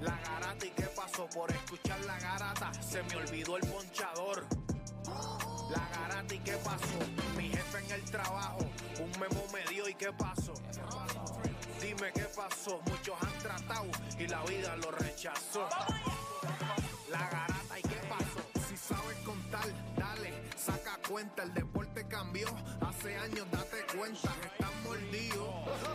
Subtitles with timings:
[0.00, 2.70] La garata y qué pasó por escuchar la garata.
[2.82, 4.46] Se me olvidó el ponchador.
[5.70, 6.98] La garata y qué pasó.
[7.36, 8.58] Mi jefe en el trabajo.
[9.00, 10.52] Un memo me dio y qué pasó.
[11.80, 12.80] Dime qué pasó.
[12.86, 13.86] Muchos han tratado
[14.18, 15.68] y la vida lo rechazó.
[17.10, 17.57] La garata
[21.08, 21.42] cuenta.
[21.42, 22.48] El deporte cambió.
[22.80, 24.34] Hace años date cuenta.
[24.44, 25.48] Están mordidos.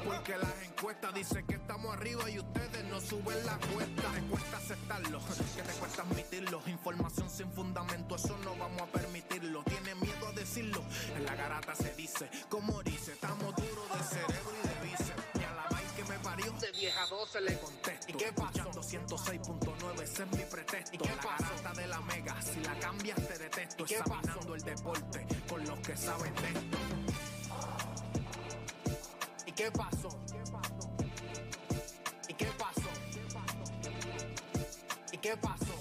[0.03, 4.11] Porque las encuestas dicen que estamos arriba y ustedes no suben la cuesta.
[4.13, 5.19] Te cuesta aceptarlo,
[5.55, 6.61] que te cuesta admitirlo.
[6.67, 9.63] Información sin fundamento, eso no vamos a permitirlo.
[9.63, 10.81] Tiene miedo a decirlo.
[11.15, 13.82] En la garata se dice, como dice, estamos duros
[17.03, 18.05] de vieja 12 le contesto.
[18.07, 18.71] ¿Y qué pasó?
[18.71, 20.95] 106.9, ese es mi pretexto.
[20.95, 23.83] ¿Y qué la garata de la mega, si la cambias te detesto.
[23.83, 26.77] ¿Y qué Examinando el deporte con los que saben de esto.
[29.45, 30.09] ¿Y qué pasó?
[32.27, 32.89] ¿Y qué pasó?
[35.11, 35.63] ¿Y qué pasó?
[35.67, 35.72] La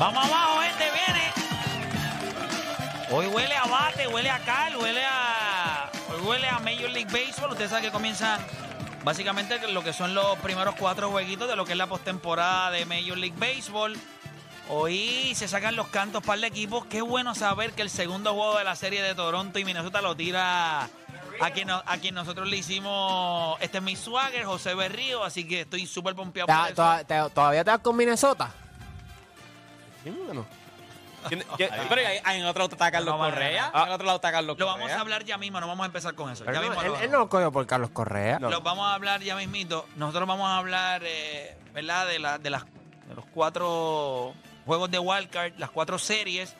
[0.00, 1.32] Vamos abajo, gente, viene.
[3.10, 5.90] Hoy huele a bate, huele a cal, huele a.
[6.10, 7.50] Hoy huele a Major League Baseball.
[7.50, 8.40] Ustedes saben que comienzan
[9.04, 12.86] básicamente lo que son los primeros cuatro jueguitos de lo que es la postemporada de
[12.86, 13.94] Major League Baseball.
[14.70, 16.86] Hoy se sacan los cantos para el equipo.
[16.88, 20.16] Qué bueno saber que el segundo juego de la serie de Toronto y Minnesota lo
[20.16, 23.58] tira a quien, a quien nosotros le hicimos.
[23.60, 25.24] Este es mi swagger, José Berrío.
[25.24, 27.30] Así que estoy súper pompeado por ¿Te- eso.
[27.30, 28.50] ¿Todavía te vas con Minnesota?
[30.02, 33.70] ¿Quién- quién- Pero hay, hay en otro lado está Carlos No, vale, Correa.
[33.74, 33.86] no.
[33.86, 34.78] En otro lado está Carlos Lo Correa.
[34.80, 36.44] vamos a hablar ya mismo, no vamos a empezar con eso.
[36.44, 38.38] Pero Ya no, mismo él, lo- él no lo cogió por Carlos Correa.
[38.40, 39.86] Lo vamos a hablar ya mismito.
[39.96, 42.06] Nosotros vamos a hablar, eh, ¿verdad?
[42.06, 44.34] De, la, de, las, de los cuatro
[44.64, 46.54] juegos de Wildcard, las cuatro series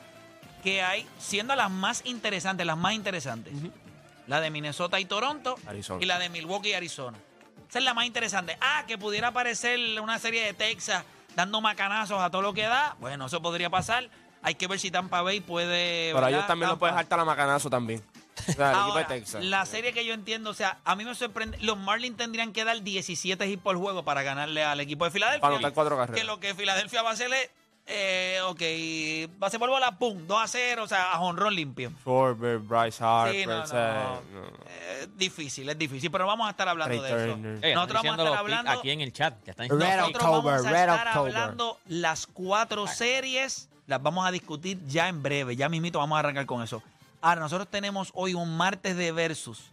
[0.63, 3.53] que hay, siendo las más interesantes, las más interesantes.
[4.27, 5.99] La de Minnesota y Toronto Arizona.
[6.03, 7.17] y la de Milwaukee y Arizona.
[7.67, 8.55] Esa es la más interesante.
[8.61, 11.03] Ah, que pudiera aparecer una serie de Texas
[11.35, 12.95] dando macanazos a todo lo que da.
[12.99, 14.09] Bueno, eso podría pasar.
[14.43, 16.07] Hay que ver si Tampa Bay puede...
[16.09, 16.29] Pero ¿verdad?
[16.31, 18.03] ellos también lo Tampa- pueden hartar a macanazo también.
[18.47, 19.43] O sea, el equipo de Ahora, Texas.
[19.45, 21.59] la serie que yo entiendo, o sea, a mí me sorprende.
[21.61, 25.41] Los Marlins tendrían que dar 17 hits por juego para ganarle al equipo de Filadelfia.
[25.41, 26.19] Para anotar cuatro carreras.
[26.19, 27.49] Que lo que Filadelfia va a hacer es,
[27.87, 28.61] eh, ok,
[29.41, 31.91] va a ser por bola, pum, 2 a 0, o sea, a jonrón limpio.
[32.01, 34.21] Schwarber, Bryce Harper, Sí, no.
[34.67, 37.37] Eh, difícil, es difícil, pero vamos a estar hablando de eso.
[37.37, 38.71] Nosotros vamos a estar hablando.
[38.71, 39.35] Aquí en el chat.
[39.45, 41.35] Ya están Red Nosotros October, vamos a Red estar October.
[41.35, 46.19] hablando las cuatro series, las vamos a discutir ya en breve, ya mismito vamos a
[46.19, 46.81] arrancar con eso.
[47.21, 49.69] Ahora, nosotros tenemos hoy un martes de versus.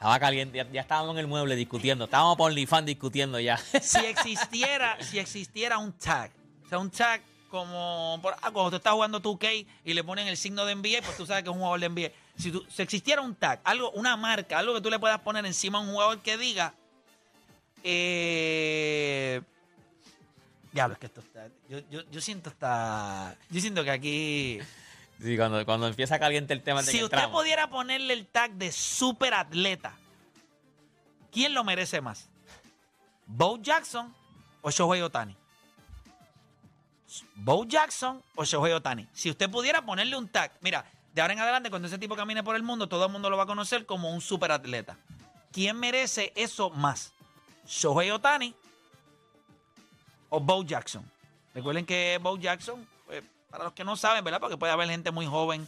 [0.00, 2.06] Estaba caliente, ya, estábamos en el mueble discutiendo.
[2.06, 3.58] Estábamos por OnlyFans discutiendo ya.
[3.82, 6.30] si existiera, si existiera un tag,
[6.64, 10.26] o sea, un tag como por, ah, cuando tú estás jugando 2K y le ponen
[10.26, 12.12] el signo de NBA, pues tú sabes que es un jugador de NBA.
[12.38, 15.76] Si, tú- existiera un tag, algo, una marca, algo que tú le puedas poner encima
[15.76, 16.72] a un jugador que diga,
[17.84, 19.42] eh,
[20.72, 24.58] diablo, es que esto está, yo, yo, yo siento está, yo siento que aquí,
[25.20, 27.40] Sí, cuando, cuando empieza caliente el tema de si que usted entramos.
[27.40, 29.94] pudiera ponerle el tag de super atleta,
[31.30, 32.28] ¿quién lo merece más?
[33.26, 34.14] ¿Bo Jackson
[34.62, 35.36] o Shohei Otani?
[37.34, 39.06] ¿Bo Jackson o Shohei Otani?
[39.12, 42.42] Si usted pudiera ponerle un tag, mira, de ahora en adelante, cuando ese tipo camine
[42.42, 44.96] por el mundo, todo el mundo lo va a conocer como un super atleta.
[45.52, 47.12] ¿Quién merece eso más?
[47.66, 48.54] ¿Shohei Otani
[50.28, 51.04] o Bo Jackson?
[51.54, 52.86] Recuerden que Bo Jackson,
[53.50, 54.40] para los que no saben, ¿verdad?
[54.40, 55.66] Porque puede haber gente muy joven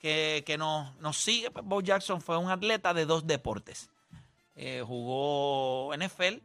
[0.00, 1.50] que, que nos, nos sigue.
[1.50, 3.88] Pues Bo Jackson fue un atleta de dos deportes.
[4.56, 6.38] Eh, jugó NFL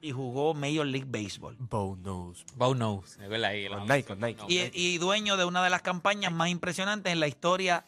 [0.00, 1.56] y jugó Major League Baseball.
[1.58, 2.44] Bo knows.
[2.56, 3.18] Bo knows.
[3.44, 4.42] ahí, Con Nike, con Nike.
[4.48, 7.84] Y, y dueño de una de las campañas más impresionantes en la historia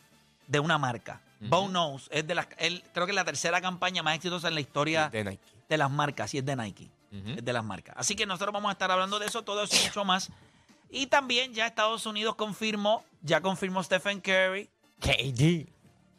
[0.46, 1.20] de una marca.
[1.40, 1.70] Bo Ujú.
[1.70, 4.60] Knows es de las, él, creo que es la tercera campaña más exitosa en la
[4.60, 5.42] historia De Nike.
[5.68, 6.90] de las marcas y es de Nike.
[7.36, 7.94] Es de las marcas.
[7.96, 10.30] Así que nosotros vamos a estar hablando de eso, todo eso y mucho más.
[10.96, 14.70] Y también ya Estados Unidos confirmó, ya confirmó Stephen Curry.
[15.00, 15.66] KD.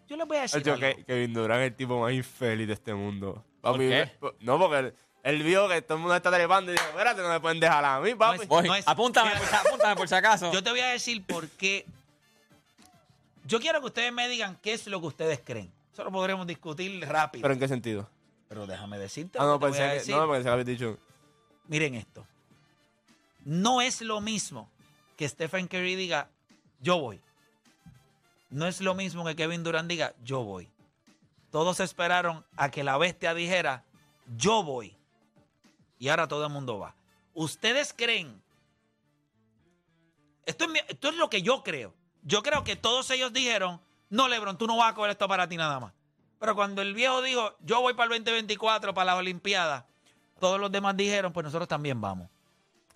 [0.07, 0.81] Yo les voy a decir Hecho, algo.
[0.85, 3.43] que Kevin Durant es el tipo más infeliz de este mundo.
[3.61, 4.11] Papi, qué?
[4.41, 4.93] No, porque él,
[5.23, 7.85] él vio que todo el mundo está trepando y dijo, espérate, no me pueden dejar
[7.85, 8.41] a mí, papi.
[8.43, 10.51] es- Voy, No es- apúntame, por, si- apúntame por si acaso.
[10.51, 11.85] Yo te voy a decir por qué.
[13.45, 15.71] Yo quiero que ustedes me digan qué es lo que ustedes creen.
[15.93, 17.41] Eso lo podremos discutir rápido.
[17.41, 18.09] ¿Pero Pero, en qué sentido?
[18.67, 19.37] déjame decirte.
[19.39, 20.15] Ah, no, pensé que, decir.
[20.15, 20.97] no, pensé que habías dicho.
[21.67, 22.25] Miren esto.
[23.45, 24.69] No es lo mismo
[25.15, 26.29] que Stephen Curry diga,
[26.81, 27.21] yo voy.
[28.49, 30.69] No es lo mismo que Kevin Durant diga, yo voy.
[31.51, 33.85] Todos esperaron a que la bestia dijera,
[34.35, 34.97] yo voy.
[35.99, 36.95] Y ahora todo el mundo va.
[37.33, 38.41] ¿Ustedes creen?
[40.45, 41.93] Esto es, esto es lo que yo creo.
[42.23, 45.47] Yo creo que todos ellos dijeron, no, Lebron, tú no vas a coger esto para
[45.47, 45.93] ti nada más.
[46.39, 49.85] Pero cuando el viejo dijo, yo voy para el 2024, para las Olimpiadas,
[50.39, 52.29] todos los demás dijeron, pues nosotros también vamos.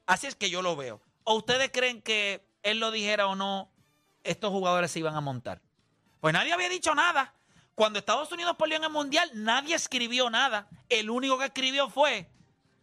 [0.10, 1.00] Así es que yo lo veo.
[1.24, 3.70] ¿O ustedes creen que él lo dijera o no,
[4.24, 5.62] estos jugadores se iban a montar?
[6.20, 7.34] Pues nadie había dicho nada.
[7.76, 10.68] Cuando Estados Unidos perdió en el Mundial, nadie escribió nada.
[10.90, 12.28] El único que escribió fue,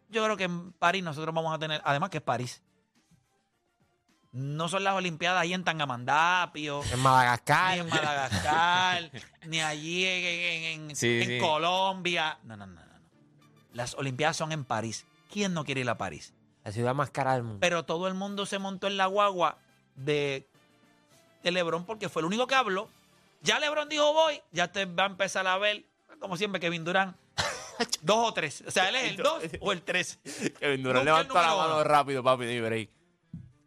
[0.09, 2.63] yo creo que en París nosotros vamos a tener, además que es París.
[4.33, 7.79] No son las Olimpiadas ahí en Tangamandapio, En ni Madagascar.
[7.79, 9.11] en Madagascar,
[9.47, 11.39] ni allí en, en- en- Sí, en sí.
[11.41, 12.39] Colombia.
[12.45, 12.75] No, no, no.
[12.81, 12.87] no.
[13.73, 15.07] Las Olimpiadas son en París.
[15.31, 16.33] ¿Quién no quiere ir a París?
[16.67, 17.59] La ciudad más cara del mundo.
[17.61, 19.57] Pero todo el mundo se montó en la guagua
[19.95, 20.49] de,
[21.45, 22.89] de Lebron porque fue el único que habló.
[23.41, 25.85] Ya Lebron dijo voy, ya te va a empezar a ver,
[26.19, 27.17] como siempre, Kevin Durant.
[28.03, 28.65] dos o tres.
[28.67, 30.19] O sea, él es el dos o el tres.
[30.59, 31.85] Kevin Durant levanta la mano uno.
[31.85, 32.91] rápido, papi, break.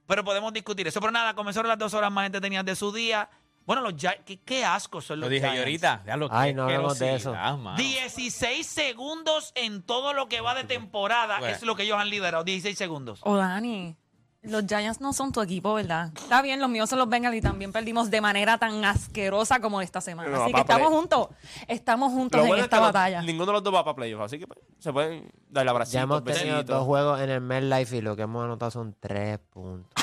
[0.06, 1.00] Pero podemos discutir eso.
[1.00, 3.30] Pero nada, comenzaron las dos horas más entretenidas de su día.
[3.66, 5.60] Bueno, los Gi- ¿qué, qué asco son Lo los dije yo Giants.
[5.66, 6.04] ahorita.
[6.08, 7.30] Ya lo Ay, que no hablemos de eso.
[7.32, 7.78] asquerosidad, mano.
[7.78, 11.56] 16 segundos en todo lo que va de temporada Bueno.
[11.56, 12.44] es lo que ellos han liderado.
[12.44, 13.20] 16 segundos.
[13.24, 13.96] O Dani,
[14.42, 16.12] los Giants no son tu equipo, ¿verdad?
[16.16, 19.82] Está bien, los míos son los Bengals y también perdimos de manera tan asquerosa como
[19.82, 20.30] esta semana.
[20.30, 21.28] No, así que papá, estamos juntos.
[21.68, 23.22] Estamos juntos Lo en bueno es esta que los- batalla.
[23.22, 25.92] ninguno de los dos va para playoffs, así que pues, se pueden dar la abrazo.
[25.92, 29.38] Ya hemos tenido dos juegos en el MetLife y lo que hemos anotado son tres
[29.52, 29.99] puntos.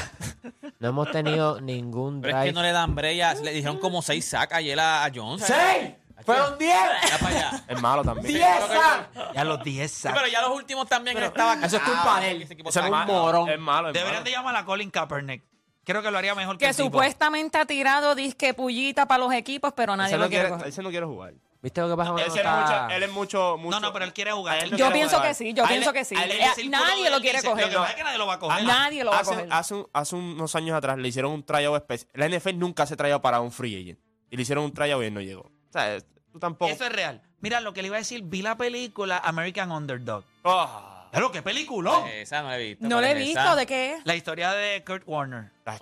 [0.79, 2.51] No hemos tenido ningún Pero es drive.
[2.51, 3.35] que no le dan breya.
[3.35, 5.45] Le dijeron como seis sacas ayer a, a Jones.
[5.45, 5.93] ¡Seis!
[6.25, 6.75] ¡Fueron diez!
[7.11, 7.65] Ya para allá.
[7.69, 8.27] Es malo también.
[8.35, 8.47] ¡Diez!
[8.69, 9.35] sacks!
[9.35, 10.15] Ya los 10 Sí, sacks.
[10.19, 11.63] pero ya los últimos también estaban.
[11.63, 12.43] eso es culpa de él.
[12.43, 13.13] ese equipo Ese está es un malo.
[13.13, 13.49] morón.
[13.51, 14.25] Es malo, es Deberían malo.
[14.25, 15.43] de llamar a Colin Kaepernick.
[15.85, 16.87] Creo que lo haría mejor que, que el tipo.
[16.89, 20.69] supuestamente ha tirado disque pullita para los equipos, pero nadie Ese lo no, quiere quiere,
[20.69, 21.35] ese no quiere jugar.
[21.63, 23.71] ¿Viste lo que pasa es está- mucho, él es mucho, mucho.
[23.71, 24.59] No, no, pero él quiere jugar.
[24.59, 25.29] Él Él Yo quiere pienso jugar.
[25.31, 26.15] que sí, yo A él- pienso que sí.
[26.15, 27.65] él- Eh, nadie lo él quiere dice, coger.
[27.65, 28.65] Lo que pasa es que nadie lo va a coger.
[28.65, 29.49] Nadie lo va a hace, coger.
[29.51, 32.11] Hace, un- hace unos años atrás le hicieron un tryout especial.
[32.15, 33.99] La NFL nunca se tryout para un free agent.
[34.31, 35.43] Y le hicieron un tryout y él no llegó.
[35.43, 35.99] O sea,
[36.33, 36.71] tú tampoco.
[36.71, 37.23] Eso es real.
[37.41, 40.25] Mira, lo que le iba a decir, vi la película American Underdog.
[40.45, 42.11] Ah, Claro, qué película.
[42.13, 42.87] Esa no la he visto.
[42.87, 44.01] No lo he visto, ¿de qué es?
[44.05, 45.51] La historia de Kurt Warner.
[45.65, 45.81] ach.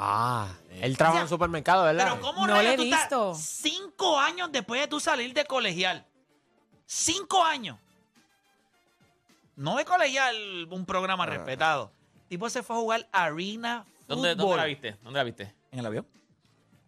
[0.00, 0.48] Ah,
[0.80, 2.04] él trabaja en un supermercado, ¿verdad?
[2.10, 3.34] Pero ¿cómo No rayos le he tú estás visto.
[3.34, 6.06] cinco años después de tú salir de colegial?
[6.86, 7.76] Cinco años.
[9.56, 11.90] No de colegial, un programa respetado.
[12.22, 14.46] El tipo se fue a jugar arena ¿Dónde, fútbol.
[14.50, 14.96] ¿Dónde la viste?
[15.02, 15.54] ¿Dónde la viste?
[15.72, 16.06] ¿En el avión?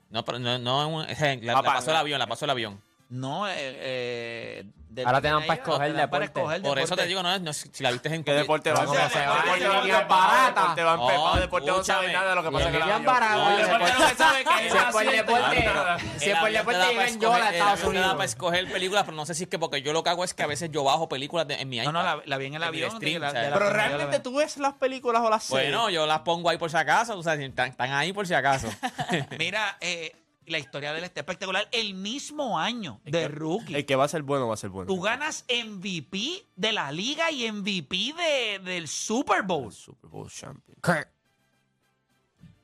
[0.08, 1.06] No, pero no, no, en un-
[1.46, 2.00] la, la Papá, pasó el no.
[2.00, 2.80] avión, la pasó el avión.
[3.10, 6.40] No, eh, eh, del- Ahora te dan ahí, para escoger te dan para deporte.
[6.40, 7.02] escoger Por eso deporte.
[7.02, 9.10] te digo, no, no, si la viste en ¿Qué deporte va a ser?
[9.10, 10.54] se va Deporte en va líneas baratas.
[10.76, 12.12] Deporte va Oh, deporte no sabe escúchame.
[12.12, 13.36] nada de lo que pasa en Líneas baratas.
[13.36, 15.64] No, el deporte deporte- no se sabe qué es Si es por el así, deporte,
[15.64, 15.98] nada.
[15.98, 17.54] si es El por avión el deporte, te da llega para en Yola, escoger- el
[17.54, 18.30] Estados avión te da para Unidos.
[18.30, 20.42] escoger películas, pero no sé si es que porque yo lo que hago es que
[20.42, 21.92] a veces yo bajo películas de- en mi No, iPad.
[21.92, 22.84] no, la, la vi en el avión.
[22.84, 25.42] el de stream, la- la- Pero de la- realmente tú ves las películas o las
[25.42, 25.68] series.
[25.72, 28.24] Bueno, yo las pongo ahí por si acaso, o sea, si están, están ahí por
[28.28, 28.68] si acaso.
[29.38, 30.12] Mira, eh,
[30.50, 31.68] la historia de él está espectacular.
[31.72, 33.74] El mismo año de rookie.
[33.74, 34.86] el que va a ser bueno va a ser bueno.
[34.92, 39.72] Tú ganas MVP de la liga y MVP de, del Super Bowl.
[39.72, 40.76] Super Bowl champion.
[40.82, 41.08] Kurt.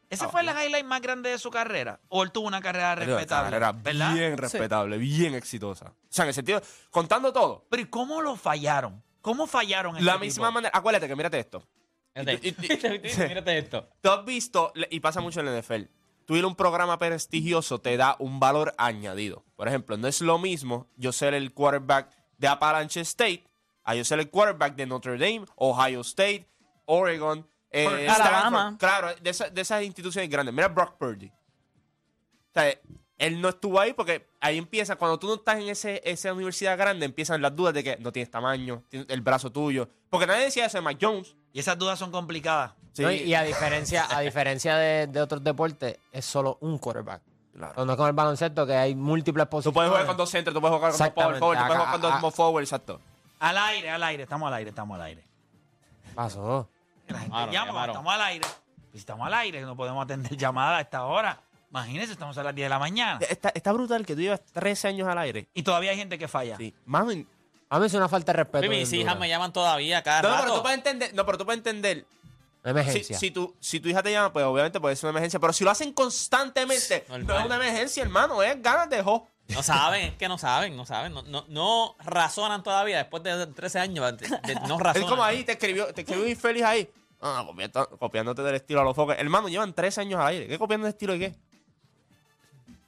[0.08, 2.00] ¿Ese fue el highlight más grande de su carrera?
[2.08, 3.50] ¿O él tuvo una carrera respetable?
[3.50, 4.14] carrera ¿Verdad?
[4.14, 5.86] bien respetable, bien exitosa.
[5.86, 9.02] O sea, en el sentido, contando todo, Pero ¿y cómo lo fallaron?
[9.20, 9.94] ¿Cómo fallaron?
[10.04, 10.52] la este misma tipo?
[10.52, 10.70] manera.
[10.78, 11.66] Acuérdate que mírate esto.
[12.14, 12.54] Y-
[13.28, 13.88] Mírate esto.
[14.00, 15.82] Tú has visto, y pasa mucho en la NFL,
[16.26, 19.44] tú ir a un programa prestigioso te da un valor añadido.
[19.56, 23.44] Por ejemplo, no es lo mismo yo ser el quarterback de Appalachian State
[23.84, 26.46] a yo ser el quarterback de Notre Dame, Ohio State,
[26.84, 28.06] Oregon, eh.
[28.08, 28.76] Alabama.
[28.78, 30.54] Claro, de, esa- de esas instituciones grandes.
[30.54, 31.28] Mira Brock Purdy.
[31.28, 31.32] O
[32.54, 32.74] sea,
[33.18, 36.76] él no estuvo ahí porque ahí empieza, cuando tú no estás en ese, esa universidad
[36.76, 39.88] grande, empiezan las dudas de que no tienes tamaño, tienes el brazo tuyo.
[40.10, 41.36] Porque nadie decía eso de Mike Jones.
[41.56, 42.72] Y esas dudas son complicadas.
[42.92, 47.22] Sí, No, y- a diferencia, a diferencia de, de otros deportes, es solo un quarterback.
[47.56, 47.82] claro.
[47.86, 49.74] No es con el baloncesto, que hay múltiples Tú posiciones.
[49.74, 51.92] puedes jugar con dos centros, tú puedes jugar con dos power forward, tú puedes jugar
[51.92, 53.00] con dos small forward, exacto.
[53.40, 54.22] Al aire, al aire.
[54.24, 55.24] Estamos al aire, estamos al aire.
[56.14, 56.68] Pasó.
[57.08, 57.90] La gente Llamaron, llama, llamaron.
[57.96, 58.46] estamos al aire.
[58.92, 61.40] Si estamos al aire, no podemos atender llamadas a esta hora.
[61.70, 63.18] Imagínense, estamos a las 10 de la mañana.
[63.28, 65.48] Está, está brutal que tú llevas 13 años al aire.
[65.54, 66.56] Y todavía hay gente que falla.
[66.58, 66.74] Sí.
[66.84, 67.26] Mami,
[67.68, 68.58] A mí es una falta de respeto.
[68.60, 69.02] Oye, bien mis dura.
[69.02, 70.44] hijas me llaman todavía cada no, no, rato.
[70.44, 72.06] pero tú puedes entender, no, pero tú puedes entender
[72.62, 73.18] Una Si, emergencia.
[73.18, 75.38] si, tu, si tu hija te llama, pues obviamente puede ser una emergencia.
[75.40, 78.42] Pero si lo hacen constantemente, no es una emergencia, hermano.
[78.42, 79.26] Es ganas de jo.
[79.48, 81.12] No saben, es que no saben, no saben.
[81.12, 84.16] No, no, no razonan todavía después de 13 años.
[84.18, 85.08] de- de- no Es razonan.
[85.08, 86.90] como ahí, te escribió, te escribió un infeliz ahí.
[87.20, 89.16] Ah, copiando- copiándote del estilo a los foques.
[89.18, 90.48] Hermano, llevan tres años al aire.
[90.48, 91.34] ¿Qué copiando el estilo de qué?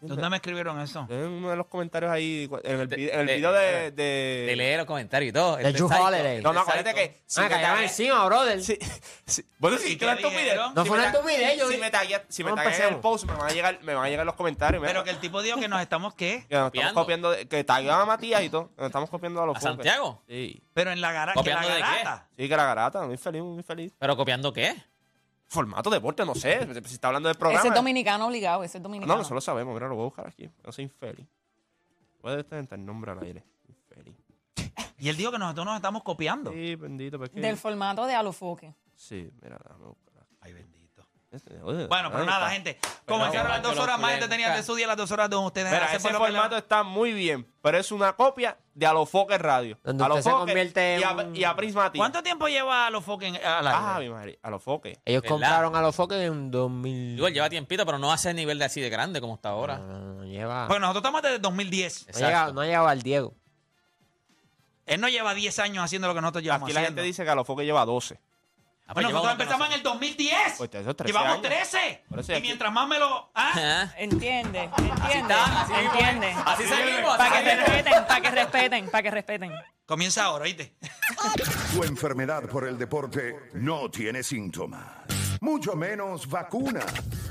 [0.00, 1.06] ¿Dónde me escribieron eso?
[1.10, 3.90] En uno de los comentarios ahí, en el, De- vide- en el de- video de...
[3.90, 4.02] De
[4.46, 5.56] de- leer los comentarios y todo.
[5.56, 6.36] De El Drew Holiday.
[6.36, 7.22] el no, no, acuérdate que...
[7.26, 8.62] Si ah, me cayeron tagueas- encima, brother.
[8.62, 8.78] Sí,
[9.26, 9.44] sí.
[9.58, 10.44] Bueno, ¿Y sí, que en tu dijeron?
[10.44, 10.72] video.
[10.72, 10.98] No si fue
[11.36, 13.52] video, yo Si me tagueas si me ¿Cómo tagueas en el post, me van a
[13.52, 14.80] llegar, me van a llegar los comentarios.
[14.80, 14.92] mira.
[14.92, 16.46] Pero que el tipo dijo que nos estamos, ¿qué?
[16.48, 17.34] Que nos estamos Copiando.
[17.48, 18.68] que taguean a Matías y todo.
[18.68, 19.60] que Nos estamos copiando a los ¿A.
[19.60, 20.22] Santiago?
[20.28, 20.62] Sí.
[20.74, 21.80] Pero en la, gara que la ¿Copiando de qué?
[21.80, 22.28] garata.
[22.36, 23.92] Sí, que la garata, muy feliz, muy feliz.
[23.98, 24.76] ¿Pero copiando qué?
[25.48, 26.60] Formato deporte, no sé.
[26.84, 27.60] Si está hablando del programa.
[27.60, 29.16] Ese es dominicano obligado, ese es dominicano.
[29.16, 29.74] No, eso lo sabemos.
[29.74, 30.48] Mira, lo voy a buscar aquí.
[30.64, 31.26] No soy infeliz.
[32.20, 33.44] Puede tener el nombre al aire.
[33.66, 34.16] Infeliz.
[35.00, 36.50] Y él dijo que nosotros nos estamos copiando.
[36.50, 37.18] Sí, bendito.
[37.18, 37.40] Pues que...
[37.40, 38.74] Del formato de Alofoque.
[38.96, 40.26] Sí, mira, déjame buscar.
[40.40, 40.77] Ay, bendito.
[41.30, 42.50] Este, oye, Bueno, pero nada, está.
[42.50, 42.78] gente.
[43.04, 45.70] Comenzaron las dos horas más pueden entretenidas de su día, las dos horas de ustedes.
[45.70, 49.78] Mira, ese formato la- está muy bien, pero es una copia de Alofoque Radio.
[49.84, 51.90] Donde usted se Alofoque convierte en y a, y a.
[51.94, 53.78] ¿Cuánto tiempo lleva los foques al aire?
[53.78, 55.00] Ah, mi madre, Alofoque.
[55.04, 55.28] Ellos ¿Verdad?
[55.28, 57.18] compraron a los foques en 2000.
[57.18, 59.76] Igual lleva tiempito, pero no hace el nivel de así de grande como está ahora.
[59.76, 60.66] No, lleva.
[60.66, 62.06] Porque nosotros estamos desde 2010.
[62.06, 63.34] no, ha llegado, no ha llegado al Diego.
[64.86, 67.28] Él no lleva 10 años haciendo lo que nosotros llevamos Aquí la gente dice que
[67.28, 68.18] Alofoque lleva 12.
[68.90, 70.34] Ah, pues nosotros empezamos en el 2010.
[70.56, 71.42] Pues eso es 13 Llevamos años.
[71.42, 72.04] 13.
[72.08, 73.30] Por eso y aquí- mientras más me lo...
[73.34, 73.52] ¿Ah?
[73.54, 76.34] Ah, Entiende, entiende, está, así mismo entiende.
[76.46, 77.16] Así seguimos.
[77.18, 77.68] Para así que seguimos.
[77.68, 79.52] respeten, para que respeten, para que respeten.
[79.84, 80.74] Comienza ahora, ¿oíste?
[81.74, 84.86] Tu enfermedad por el deporte no tiene síntomas,
[85.42, 86.80] mucho menos vacuna.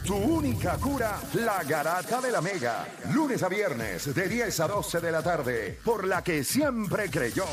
[0.06, 2.86] Tu única cura, la garata de la mega.
[3.14, 7.46] Lunes a viernes de 10 a 12 de la tarde, por la que siempre creyó,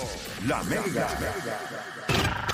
[0.47, 1.09] la mega.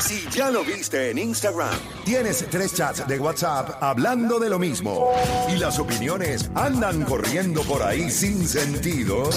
[0.00, 5.12] Si ya lo viste en Instagram, tienes tres chats de WhatsApp hablando de lo mismo
[5.52, 9.28] y las opiniones andan corriendo por ahí sin sentido,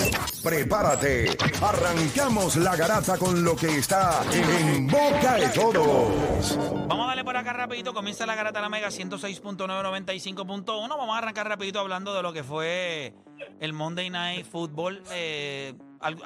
[0.41, 1.36] prepárate.
[1.62, 6.58] Arrancamos la garata con lo que está en boca de todos.
[6.88, 7.93] Vamos a darle por acá rapidito.
[7.93, 10.65] Comienza la Garata de la Mega 106.995.1.
[10.65, 13.13] Vamos a arrancar rapidito hablando de lo que fue
[13.60, 15.03] el Monday Night Football.
[15.12, 15.74] Eh,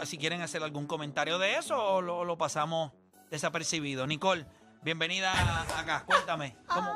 [0.03, 2.91] si quieren hacer algún comentario de eso o lo pasamos
[3.29, 4.07] desapercibido.
[4.07, 4.45] Nicole,
[4.83, 6.03] bienvenida a- acá.
[6.05, 6.55] Cuéntame.
[6.67, 6.89] ¿cómo-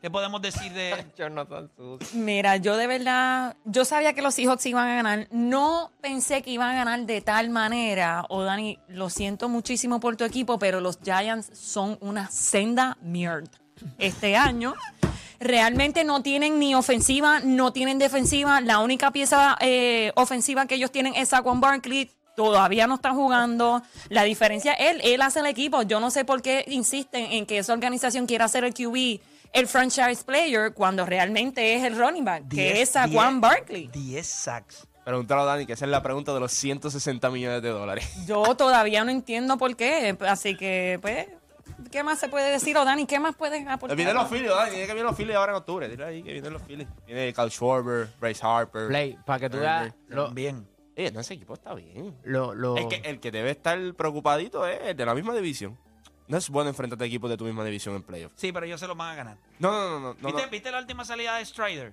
[0.00, 1.06] ¿Qué podemos decir de...?
[2.14, 5.26] Mira, yo de verdad, yo sabía que los Seahawks iban a ganar.
[5.32, 8.24] No pensé que iban a ganar de tal manera.
[8.28, 13.50] O Dani, lo siento muchísimo por tu equipo, pero los Giants son una senda mierda
[13.98, 14.74] este año.
[15.40, 18.60] Realmente no tienen ni ofensiva, no tienen defensiva.
[18.60, 22.10] La única pieza eh, ofensiva que ellos tienen es Saquon Barkley.
[22.38, 23.82] Todavía no están jugando.
[24.10, 25.82] La diferencia, él, él hace el equipo.
[25.82, 29.20] Yo no sé por qué insisten en que esa organización quiera hacer el QB,
[29.52, 33.88] el franchise player, cuando realmente es el running back, que es Saquon Barkley.
[33.88, 34.86] 10 sacks.
[35.04, 38.08] Pregúntalo a Dani, que esa es la pregunta de los 160 millones de dólares.
[38.28, 40.16] Yo todavía no entiendo por qué.
[40.20, 41.26] Así que, pues,
[41.90, 42.76] ¿qué más se puede decir?
[42.76, 43.96] O Dani, ¿qué más puedes aportar?
[43.96, 44.70] Vienen los Phillies, Dani.
[44.70, 45.88] Dile que vienen los Phillies ahora en octubre.
[45.88, 46.86] Dile ahí que vienen los Phillies.
[47.04, 48.86] Viene Cal Schwarber, Bryce Harper.
[48.86, 49.92] Play, para que tú veas.
[50.06, 50.77] Lo, Bien.
[51.00, 52.14] Eh, no, ese equipo está bien.
[52.24, 55.78] lo, lo- Es que el que debe estar preocupadito es el de la misma división.
[56.26, 58.34] No es bueno enfrentarte a equipos de tu misma división en playoffs.
[58.36, 59.36] Sí, pero ellos se lo van a ganar.
[59.60, 60.14] No, no, no, no.
[60.20, 60.50] no, ¿Viste, no.
[60.50, 61.92] ¿Viste la última salida de Strider?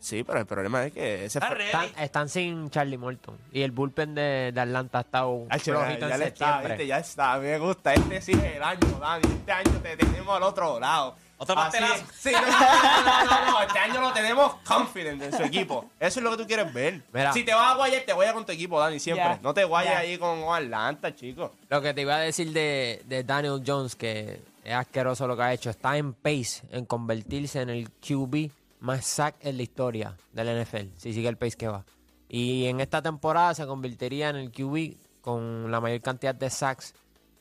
[0.00, 1.86] Sí, pero el problema es que ese Está fue- ready.
[1.86, 3.38] están, están sin Charlie Morton.
[3.52, 6.98] Y el bullpen de, de Atlanta ha estado Ay, ya en le está, viste, ya
[6.98, 7.32] está.
[7.34, 7.94] A mí me gusta.
[7.94, 9.22] Este sí es el año, Dani.
[9.32, 11.16] Este año te tenemos al otro lado.
[11.36, 12.04] Otro pastelazo.
[12.16, 15.90] Sí, no, no, no, no, no, Este año lo tenemos confident en su equipo.
[15.98, 17.02] Eso es lo que tú quieres ver.
[17.12, 17.32] Mira.
[17.32, 19.38] Si te vas a guayar, te guayas con tu equipo, Dani, siempre.
[19.42, 19.98] No te guayes ya.
[19.98, 21.50] ahí con Atlanta, chicos.
[21.68, 25.42] Lo que te iba a decir de, de Daniel Jones, que es asqueroso lo que
[25.42, 28.50] ha hecho, está en pace en convertirse en el QB
[28.80, 31.84] más sack en la historia del NFL, si sigue el pace que va.
[32.28, 36.94] Y en esta temporada se convertiría en el QB con la mayor cantidad de sacks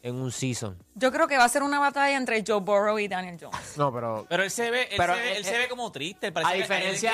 [0.04, 0.78] en un season.
[0.96, 3.78] Yo creo que va a ser una batalla entre Joe Burrow y Daniel Jones.
[3.78, 5.68] No, pero Pero él se ve, él, Pero, se, ve, eh, él se eh, ve
[5.70, 6.28] como triste.
[6.28, 7.12] a parece que- diferencia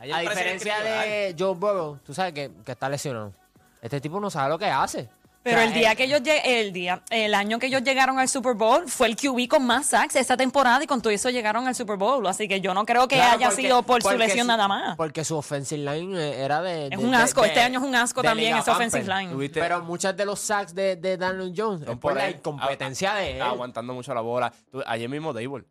[0.00, 3.32] de, a diferencia de Joe Burrow, tú sabes que, que está lesionado.
[3.82, 5.08] Este tipo no sabe lo que hace.
[5.42, 8.28] Pero O sea, el día que ellos el día, el año que ellos llegaron al
[8.28, 11.66] Super Bowl fue el QB con más sacks esta temporada y con todo eso llegaron
[11.66, 12.24] al Super Bowl.
[12.28, 14.68] Así que yo no creo que Claro, haya porque- sido por su lesión su- nada
[14.68, 14.96] más.
[14.96, 16.84] Porque su offensive line eh, era de.
[16.84, 19.32] Es de- un asco, de- este año es un asco también ese offensive line.
[19.32, 23.18] Tuviste- Pero muchas de los sacks de, de Daniel Jones es por la incompetencia Ah,
[23.18, 23.42] de él.
[23.42, 24.52] Aguantando mucho la bola.
[24.70, 25.64] Tú- ayer mismo Dable.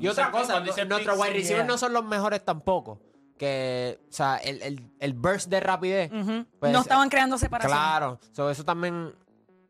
[0.00, 2.98] Y otra cosa, cuando dice nuestros wide receivers no son los mejores tampoco.
[3.42, 6.12] Que, o sea, el, el, el burst de rapidez.
[6.12, 6.46] Ujú.
[6.60, 7.76] pues, no estaban creando separación.
[7.76, 8.20] Claro.
[8.30, 9.12] So, eso también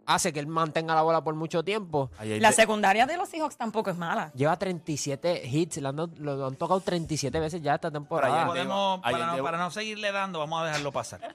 [0.05, 2.11] hace que él mantenga la bola por mucho tiempo.
[2.21, 4.31] La secundaria de los Seahawks tampoco es mala.
[4.35, 8.47] Lleva 37 hits, le han, lo han tocado 37 veces ya esta temporada.
[8.47, 11.35] Podemos, para, no, para no seguirle dando, vamos a dejarlo pasar.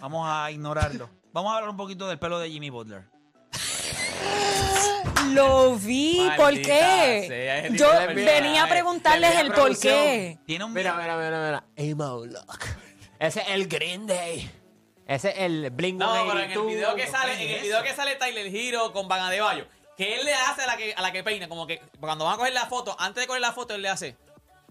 [0.00, 1.08] Vamos a ignorarlo.
[1.32, 3.04] Vamos a hablar un poquito del pelo de Jimmy Butler.
[5.32, 7.24] Lo vi, Maldita ¿por qué?
[7.28, 9.94] sea, ese Yo tipo de venía a preguntarles el por producción.
[9.94, 10.38] qué.
[10.46, 11.92] Tiene un Mira, mira, mira, mira.
[11.92, 12.64] Amo Lock.
[13.18, 14.50] Ese es el Green Day.
[15.06, 16.66] Ese es el Blink No, pero en el 182.
[16.66, 19.66] video que sale, en el video que sale Tyler Hero con Van Adebayo,
[19.96, 22.34] que él le hace a la que, a la que peina, como que cuando van
[22.34, 24.16] a coger la foto, antes de coger la foto, él le hace.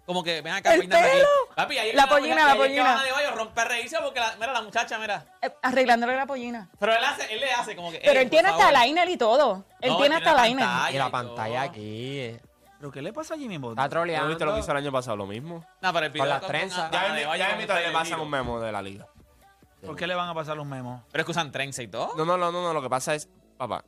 [0.05, 1.15] Como que ven acá ¿El peinando aquí.
[1.17, 1.27] pelo?
[1.55, 3.31] Papi, ahí La pollina, muchacha- la pollina.
[3.35, 5.25] Rompe a reírse porque la, mira la muchacha, mira.
[5.41, 6.69] Eh, Arreglándole la pollina.
[6.79, 7.97] Pero él hace, él le hace como que.
[7.99, 8.87] Pero "Ey, él tiene por hasta favor".
[8.87, 9.65] liner y todo.
[9.81, 10.93] Él No, tiene tiene hasta la liner.
[10.93, 12.19] Y la pantalla aquí.
[12.19, 12.41] eh.
[12.77, 13.71] ¿Pero qué le pasa a Jimmy Butler?
[13.71, 14.27] Está ¿No troleando.
[14.29, 15.17] viste lo que hizo el año pasado?
[15.17, 15.65] Lo mismo.
[15.81, 16.91] No, pero el video Con las trenzas.
[16.91, 19.07] Ya en mitad le pasan un memo de la liga.
[19.83, 21.01] ¿Por qué le van a pasar los memos?
[21.11, 22.13] Pero es que usan trenza y todo.
[22.15, 23.83] No, no, no, no, no, lo que pasa es, papá,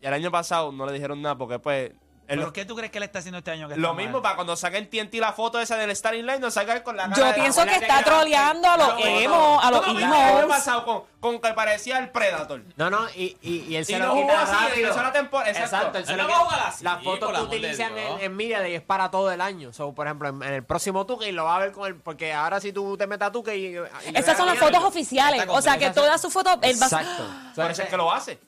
[0.00, 1.92] y el año pasado no le dijeron nada porque pues...
[2.28, 3.68] él- ¿Pero qué tú crees que él está haciendo este año?
[3.68, 4.22] Que lo mismo mal?
[4.22, 7.16] para cuando saquen TNT la foto esa del starting line, no salgan con la cara
[7.16, 9.06] Yo de- pienso que está troleando a los No, no, no.
[9.20, 10.44] emo, a los ¿Tú no viste el emos.
[10.56, 12.62] pasado con, con que parecía el Predator.
[12.76, 15.12] No, no, y, y, y él se Y lo no jugó quita así, rápido.
[15.12, 15.98] temporada- exacto.
[15.98, 18.74] él se Él lo no quita- Las fotos que el utilizan en, en Media Day
[18.74, 19.72] es para todo el año.
[19.72, 21.96] So, por ejemplo, en, en el próximo Tuque lo va a ver con el...
[21.96, 23.76] Porque ahora si tú te metes a Tuque y...
[23.76, 23.80] y-
[24.14, 25.44] Esas son las fotos oficiales.
[25.48, 26.58] O sea que todas sus fotos.
[26.62, 27.24] Él va Exacto.
[27.54, 28.38] Por eso es que lo hace.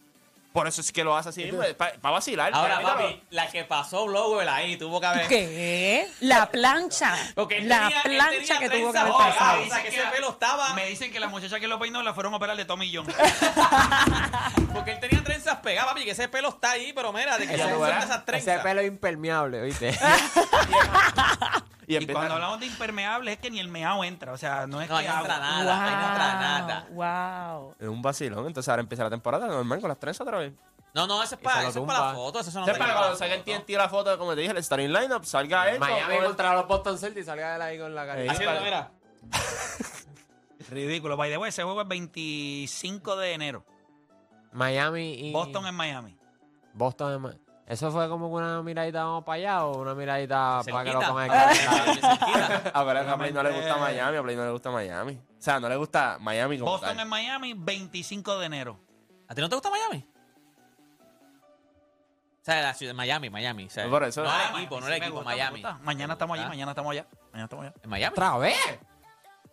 [0.53, 2.53] Por eso es que lo hace así mismo, para vacilar.
[2.53, 5.29] Ahora, papi, la que pasó Blowell ahí tuvo que haber.
[5.29, 6.09] ¿Qué?
[6.21, 7.15] La plancha.
[7.37, 9.63] Porque La tenía- plancha que tuvo que haber pasado.
[9.63, 10.75] O sea, que ese pelo estaba.
[10.75, 13.07] Me dicen que la muchacha que lo peinó la fueron a operar de Tommy John.
[14.75, 17.55] Porque él tenía trenzas pegadas, papi, que ese pelo está ahí, pero mira, de que
[17.55, 18.63] Ese, se esas ese trenzas.
[18.63, 19.97] pelo es impermeable, ¿oíste?
[21.99, 24.33] Y, cuando hablamos de impermeable es que ni el meao entra.
[24.33, 25.39] O sea, no es No, que no entra agua.
[25.41, 27.57] nada, ahí no entra nada.
[27.61, 27.75] Wow.
[27.79, 30.53] Es un vacilón, entonces ahora empieza la temporada normal con las trenzas otra vez.
[30.93, 33.17] No, no, eso es para, eso es para la foto, eso no Entonces, para cuando
[33.17, 35.79] saquen TNT la foto, como te dije, el starting lineup, salga él.
[35.79, 38.21] Miami con- contra los Boston Celtics salga él ahí con la cara.
[38.21, 38.29] Ahí.
[38.29, 38.91] Haciendo, mira.
[40.71, 41.17] Ridículo.
[41.17, 43.65] By the way, ese juego es 25 de enero.
[44.53, 45.33] Miami y...
[45.33, 46.17] Boston en Miami.
[46.75, 47.35] Boston es ma-
[47.71, 51.31] ¿Eso fue como una miradita vamos para allá o una miradita para que lo pongan
[51.31, 52.01] Ah, aquí?
[52.01, 52.71] cerquita.
[52.75, 55.13] A ver, a Play no le gusta Miami, a Play no le gusta Miami.
[55.39, 57.01] O sea, no le gusta Miami como Boston tal.
[57.01, 58.81] en Miami, 25 de enero.
[59.29, 60.05] ¿A ti no te gusta Miami?
[62.41, 63.67] O sea, la ciudad de Miami, Miami.
[63.67, 64.25] O sea, Por eso.
[64.25, 65.63] No Ah, el equipo, no Sí, el me equipo, gusta, me Miami.
[65.63, 65.79] gusta.
[65.85, 66.49] Mañana ¿Te estamos allá, gusta?
[66.57, 67.07] mañana estamos allá.
[67.33, 67.75] Mañana estamos allá.
[67.85, 68.13] ¿En Miami?
[68.13, 68.57] ¿Otra vez?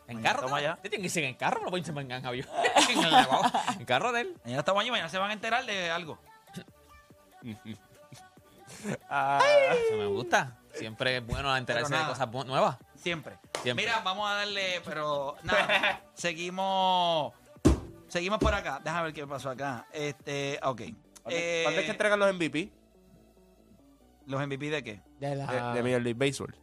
[0.07, 0.39] ¿En carro?
[0.39, 0.73] Estamos allá.
[0.73, 2.47] Usted tiene que ir en carro, no lo pueden ir en avión.
[2.89, 3.27] en el.
[3.79, 4.37] En carro de él.
[4.43, 6.17] Mañana estamos allí, mañana se van a enterar de algo.
[9.09, 9.39] Ah,
[9.87, 10.57] Eso me gusta.
[10.73, 12.09] Siempre es bueno enterarse de nada.
[12.09, 12.77] cosas bu- nuevas.
[12.95, 13.37] Siempre.
[13.63, 13.85] Siempre.
[13.85, 17.33] Mira, vamos a darle, pero nada, seguimos
[18.07, 18.79] seguimos por acá.
[18.83, 19.87] Déjame ver qué pasó acá.
[19.91, 20.81] Este, ok.
[21.29, 22.71] Eh, ¿Cuándo es que entregan los MVP
[24.27, 25.01] ¿Los MVP de qué?
[25.19, 25.45] De la...
[25.47, 26.53] de, de Major League Baseball?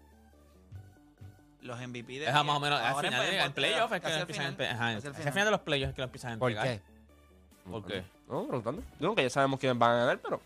[1.63, 4.15] Los MVP de Es más o menos al Ahora final en- playoff es que lo
[4.17, 5.33] empiezan a final, empe- ajá, hacia el hacia el final.
[5.33, 6.79] final de los playoffs es que lo empiezan a ¿Por entregar.
[6.79, 7.71] qué?
[7.71, 8.05] ¿Por qué?
[8.29, 8.83] No, preguntando.
[8.99, 10.41] Digo que ya sabemos quiénes van a ganar, pero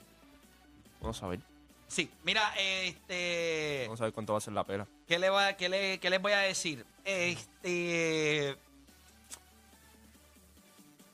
[1.01, 1.41] vamos a ver.
[1.89, 4.87] Sí, mira, este Vamos a ver cuánto va a ser la pela.
[5.07, 6.85] ¿Qué, le va, qué, le, qué les voy a decir?
[7.05, 8.57] Este.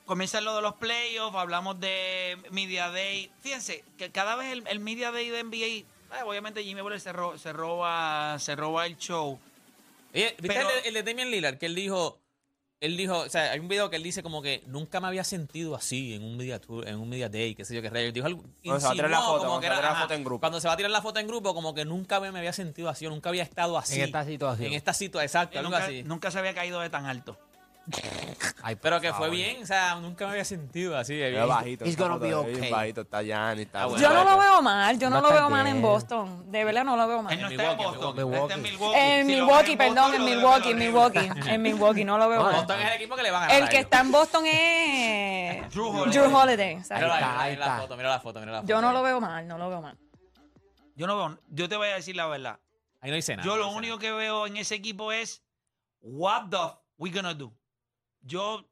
[0.05, 3.31] Comienza lo de los playoffs, hablamos de Media Day.
[3.41, 5.57] Fíjense que cada vez el, el Media Day de NBA,
[6.19, 9.39] eh, obviamente Jimmy Butler se, ro- se roba, se roba el show.
[10.13, 11.57] Oye, ¿viste Pero- el, de, el de Damian Lillard?
[11.57, 12.19] Que él dijo,
[12.85, 15.25] él dijo, o sea, hay un video que él dice como que nunca me había
[15.25, 18.13] sentido así en un media tour, en un media day, qué sé yo, qué rayos.
[18.13, 19.79] Dijo algo, Cuando se va a tirar la foto, como cuando que se va a
[19.79, 20.41] era- tirar la ajá, foto en grupo.
[20.41, 22.53] Cuando se va a tirar la foto en grupo, como que nunca me, me había
[22.53, 23.97] sentido así, o nunca había estado así.
[23.97, 24.69] En esta situación.
[24.69, 26.03] En esta situación, exacto, algo nunca, así.
[26.05, 27.39] nunca se había caído de tan alto.
[28.63, 29.31] Ay, Pero que fue favor.
[29.31, 31.15] bien, o sea, nunca me había sentido así.
[31.17, 31.47] de bien.
[31.47, 31.85] bajito.
[31.85, 32.71] He's gonna be okay.
[32.71, 34.03] bajito, está Gianni, está Ah, bueno.
[34.03, 35.83] Yo no lo veo mal, yo no lo veo mal en.
[35.83, 36.51] Boston.
[36.51, 37.41] De verdad no lo veo Él mal.
[37.41, 38.43] no En está en Milwaukee, Boston, Milwaukee.
[38.43, 38.99] está en Milwaukee.
[38.99, 40.79] En Milwaukee, perdón, Boston, en Milwaukee, en.
[40.79, 41.31] Milwaukee.
[41.55, 42.55] En Milwaukee, no lo veo No, mal.
[42.57, 43.63] Boston es el equipo que le van a ganar.
[43.63, 46.13] El que está en Boston es Drew Holiday.
[46.13, 46.77] Drew Holiday.
[46.77, 48.69] mira la foto, mira la foto, mira la foto.
[48.69, 49.99] Yo no lo veo mal, no lo veo mal.
[50.97, 52.59] Yo no veo, yo te voy a decir la verdad.
[53.01, 53.45] Ahí no dice nada.
[53.47, 55.43] Yo no lo único que veo en ese equipo es
[56.01, 56.57] what the
[56.97, 57.53] we gonna do.
[58.25, 58.65] Yo.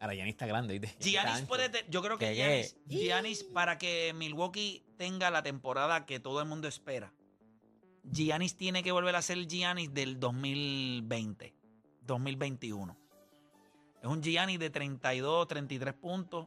[0.00, 0.96] Ahora, Giannis está grande, ¿viste?
[1.10, 5.42] Giannis Está puede te- yo creo que ¿Qué, Giannis, Giannis para que Milwaukee tenga la
[5.42, 7.12] temporada que todo el mundo espera.
[8.04, 11.52] Giannis tiene que volver a ser el Giannis del 2020,
[12.02, 12.96] 2021.
[14.00, 16.46] Es un Giannis de 32, 33 puntos.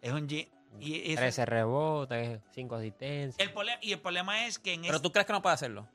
[0.00, 0.48] Es un Gi-
[0.80, 3.38] Y, y ese- 13 rebotes, 5 asistencias.
[3.46, 5.54] el prole- y el problema es que en Pero este- tú crees que no puede
[5.54, 5.86] hacerlo.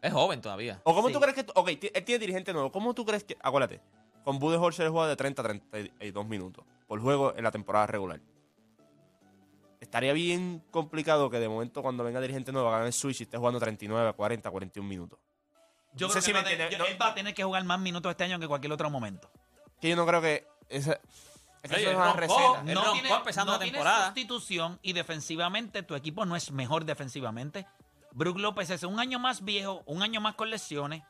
[0.00, 0.80] Es joven todavía.
[0.84, 1.14] ¿O cómo Sí.
[1.14, 1.46] tú crees que.?
[1.54, 2.70] Ok, ti- él tiene dirigente nuevo.
[2.72, 3.36] ¿Cómo tú crees que.?
[3.40, 3.80] Acuérdate.
[4.24, 8.20] Con Budenholzer juega de 30 a 32 minutos por juego en la temporada regular.
[9.80, 13.36] Estaría bien complicado que de momento cuando venga dirigente nuevo hagan el switch y esté
[13.36, 15.18] jugando 39, 40, 41 minutos.
[15.94, 17.08] yo no creo sé que si va me a tener- entiende, yo- no- él va
[17.08, 19.28] a tener que jugar más minutos este año que cualquier otro momento.
[19.80, 20.46] Que yo no creo que.
[20.68, 20.92] Esa,
[21.62, 22.62] es que Oye, eso es él una receta.
[22.66, 24.04] Él roncó empezando la tiene temporada.
[24.06, 27.66] sustitución y defensivamente tu equipo no es mejor defensivamente.
[28.12, 31.02] Brook López es un año más viejo, un año más con lesiones.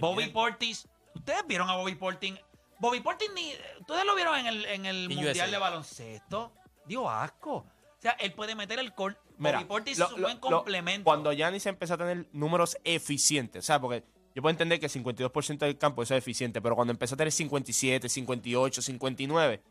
[0.00, 0.28] Bobby.
[0.28, 2.34] Portis, ustedes vieron a Bobby Portis.
[2.82, 5.46] Bobby Portis ni ustedes lo vieron en el, en el mundial USA.
[5.46, 6.52] de baloncesto.
[6.84, 7.54] Dio asco.
[7.54, 7.66] O
[8.00, 9.16] sea, él puede meter el cor.
[9.38, 11.04] Mira, Bobby Portis lo- es un lo- buen lo- complemento.
[11.04, 14.02] cuando Giannis empezó a tener números eficientes, o sea, porque
[14.34, 17.18] yo puedo entender que el 52% del campo eso es eficiente, pero cuando empezó a
[17.18, 19.62] tener 57, 58, 59,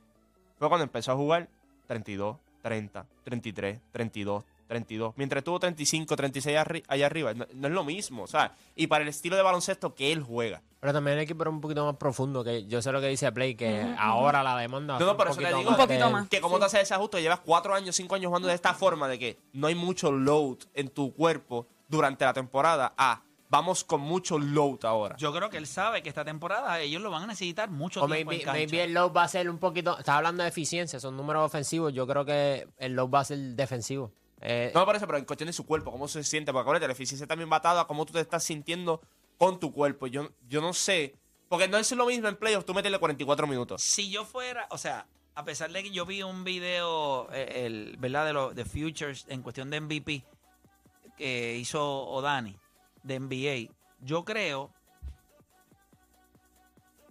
[0.57, 1.49] fue cuando empezó a jugar
[1.87, 5.13] 32, 30, 33, 32, 32.
[5.17, 8.87] Mientras tuvo 35, 36 arri- allá arriba, no, no es lo mismo, o sea, y
[8.87, 10.61] para el estilo de baloncesto que él juega.
[10.81, 13.31] Pero también el equipo era un poquito más profundo, que yo sé lo que dice
[13.31, 16.27] Play, que ahora la demanda a No, no, por eso te digo Un poquito más.
[16.27, 19.07] Que como te haces ese ajuste, llevas 4 años, 5 años jugando de esta forma,
[19.07, 24.01] de que no hay mucho load en tu cuerpo durante la temporada, ah, vamos con
[24.01, 25.15] mucho load ahora.
[25.17, 28.07] Yo creo que él sabe que esta temporada ellos lo van a necesitar mucho O
[28.07, 29.99] tiempo maybe, en maybe el load va a ser un poquito.
[29.99, 31.93] Estaba hablando de eficiencia, son números ofensivos.
[31.93, 34.11] Yo creo que el load va a ser defensivo.
[34.39, 36.87] Eh, No me parece, pero en cuestión de su cuerpo, cómo se siente, porque acuérdate,
[36.87, 38.99] la eficiencia también va atada a cómo tú te estás sintiendo
[39.41, 40.05] con tu cuerpo.
[40.05, 41.15] Yo, yo no sé,
[41.49, 43.81] porque no es lo mismo en playoffs tú meterle 44 minutos.
[43.81, 47.95] si yo fuera, o sea, a pesar de que yo vi un video, eh, el,
[47.97, 48.27] ¿verdad?
[48.27, 50.23] De los de Futures en cuestión de MVP
[51.17, 52.55] que hizo Odani
[53.01, 54.69] de NBA, yo creo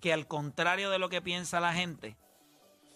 [0.00, 2.16] que al contrario de lo que piensa la gente,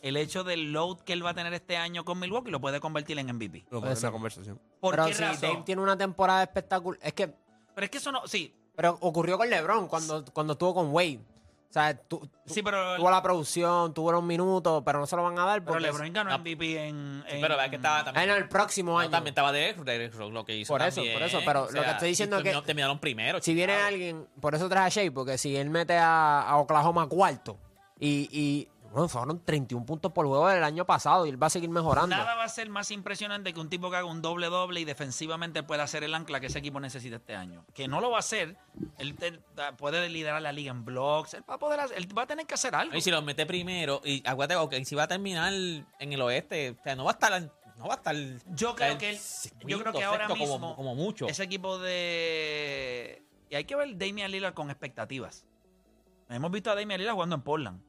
[0.01, 2.79] el hecho del load que él va a tener este año con Milwaukee lo puede
[2.79, 3.64] convertir en MVP.
[3.73, 4.12] No, Puede ser.
[4.12, 4.61] conversación.
[4.79, 5.40] ¿Por pero qué si razón?
[5.55, 7.01] Dame tiene una temporada espectacular.
[7.03, 7.27] Es que.
[7.75, 11.20] Pero es que eso no, sí, Pero ocurrió con LeBron cuando, cuando estuvo con Wade.
[11.70, 15.24] O sea, tu- sí, pero, tuvo la producción, tuvo los minutos, pero no se lo
[15.24, 15.80] van a dar pero.
[15.80, 16.37] LeBron ganó No.
[16.38, 18.28] MVP en, Sí, en- pero vea que estaba también.
[18.28, 19.10] no, el próximo no, año.
[19.10, 20.72] también estaba Derek, Derek Rose lo que hizo.
[20.72, 21.14] Por eso, también.
[21.18, 23.40] por eso, pero O lo que estoy diciendo es que- terminaron primero.
[23.42, 27.08] Si viene alguien, por eso traje a Shea, porque si él mete a, a Oklahoma
[27.08, 27.58] cuarto
[27.98, 31.50] y, y bueno, fueron 31 puntos por juego del año pasado y él va a
[31.50, 32.14] seguir mejorando.
[32.16, 34.85] Nada va a ser más impresionante que un tipo que haga un doble doble y
[34.85, 37.64] defensivamente pueda hacer el ancla que ese equipo necesita este año.
[37.74, 38.57] Que no lo va a hacer.
[38.98, 41.35] Él te- da- puede liderar la liga en blocks.
[41.35, 42.96] Él va a poder hacer- él va a tener que hacer algo.
[42.96, 46.76] Y si lo mete primero, y acuérdate, ok, si va a terminar en el oeste,
[46.78, 47.50] o sea, no va a estar.
[47.76, 48.14] No va a estar.
[48.54, 49.18] Yo creo que él-
[49.66, 51.26] yo creo que ahora sexto mismo Como, como mucho.
[51.26, 53.22] Ese equipo de.
[53.50, 55.44] Y hay que ver Damian Lillard con expectativas.
[56.28, 57.80] Hemos visto a Damian Lillard jugando en Portland,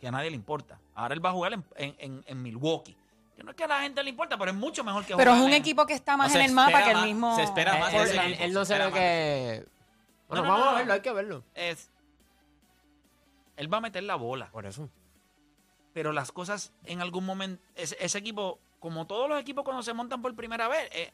[0.00, 0.78] que a nadie le importa.
[0.94, 2.96] Ahora él va a jugar en, en- en- en Milwaukee.
[3.36, 5.34] Que no es que a la gente le importa, pero es mucho mejor que Pero
[5.34, 7.34] es un equipo que está más en el mapa que el mismo.
[7.36, 9.00] se espera Él- más él, ese él- equipo, él no se espera ve más.
[9.00, 9.66] que.
[10.28, 10.94] Bueno, No, no, vamos no, a verlo, no.
[10.94, 11.44] hay que verlo.
[11.54, 11.90] es.
[13.56, 14.50] Él va a meter la bola.
[14.50, 14.88] Por eso.
[15.92, 19.92] pero las cosas en algún momento, ese, ese equipo, como todos los equipos cuando se
[19.92, 21.10] montan por primera vez, eh,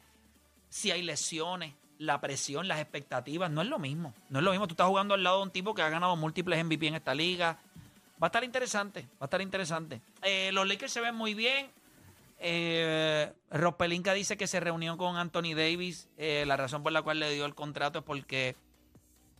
[0.68, 4.12] si hay lesiones, la presión, las expectativas, no es lo mismo.
[4.28, 4.66] No es lo mismo.
[4.66, 7.14] Tú estás jugando al lado de un tipo que ha ganado múltiples MVP en esta
[7.14, 7.58] liga.
[8.22, 10.00] Va a estar interesante, va a estar interesante.
[10.22, 11.70] Eh, los Lakers se ven muy bien.
[12.38, 16.08] Eh, Rob Pelinka dice que se reunió con Anthony Davis.
[16.16, 18.56] Eh, la razón por la cual le dio el contrato es porque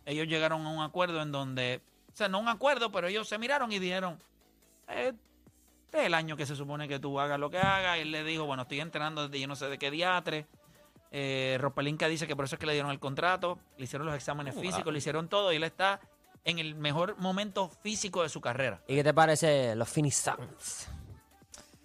[0.05, 1.81] ellos llegaron a un acuerdo en donde,
[2.13, 4.19] o sea, no un acuerdo, pero ellos se miraron y dijeron,
[4.89, 5.13] eh,
[5.87, 7.99] este es el año que se supone que tú hagas lo que hagas.
[7.99, 10.47] Y él le dijo, bueno, estoy entrenando desde yo no sé de qué diatre.
[11.13, 14.15] Eh, Ropelinka dice que por eso es que le dieron el contrato, le hicieron los
[14.17, 16.01] exámenes Oh, físicos, le hicieron todo y él está
[16.47, 18.83] en el mejor momento físico de su carrera.
[18.87, 20.89] ¿Y qué te parece los Suns?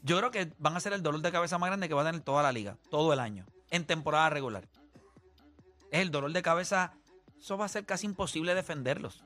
[0.04, 2.06] Yo creo que van a ser el dolor de cabeza más grande que va a
[2.06, 4.70] tener toda la liga, todo el año, en temporada regular.
[5.92, 6.94] Es el dolor de cabeza,
[7.40, 9.26] eso va a ser casi imposible defenderlos.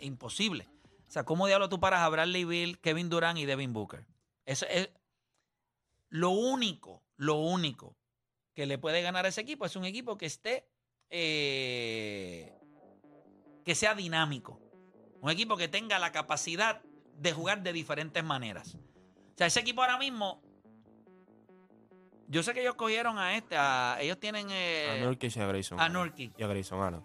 [0.00, 0.66] Imposible.
[1.06, 4.06] O sea, ¿cómo diablo tú paras a Bradley Bill, Kevin Durant y Devin Booker?
[4.46, 4.88] Eso es
[6.08, 7.96] lo único, lo único
[8.54, 10.66] que le puede ganar a ese equipo es un equipo que esté,
[11.10, 12.58] eh,
[13.64, 14.69] que sea dinámico.
[15.22, 16.80] Un equipo que tenga la capacidad
[17.18, 18.74] de jugar de diferentes maneras.
[18.76, 20.40] O sea, ese equipo ahora mismo,
[22.28, 25.46] yo sé que ellos cogieron a este, a- ellos tienen eh, a Nurkic y a
[25.46, 25.80] Grayson.
[25.80, 27.04] a Nurkic, Y a Grayson Allen.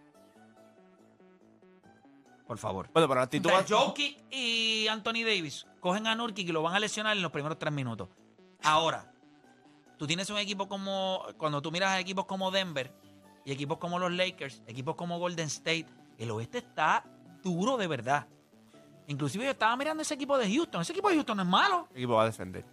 [2.48, 2.90] por favor.
[2.94, 6.62] Bueno, pero a ti tú vas- Jokic y Anthony Davis cogen a Nurkic y lo
[6.62, 8.08] van a lesionar en los primeros tres minutos.
[8.64, 9.12] Ahora,
[9.98, 12.94] tú tienes un equipo como, cuando tú miras a equipos como Denver
[13.46, 15.88] y equipos como los Lakers, equipos como Golden State,
[16.20, 17.04] el oeste está
[17.46, 18.28] duro de verdad.
[19.08, 20.82] Inclusive yo estaba mirando ese equipo de Houston.
[20.82, 21.88] Ese equipo de Houston no es malo.
[21.92, 22.66] el equipo va a defender.